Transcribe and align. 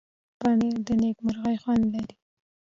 پنېر 0.39 0.77
د 0.87 0.89
نېکمرغۍ 1.01 1.55
خوند 1.61 1.83
لري. 1.93 2.13